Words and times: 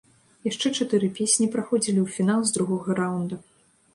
Яшчэ 0.51 0.69
чатыры 0.77 1.09
песні 1.19 1.47
праходзілі 1.57 1.99
ў 2.03 2.07
фінал 2.15 2.41
з 2.47 2.51
другога 2.57 2.89
раўнда. 3.01 3.35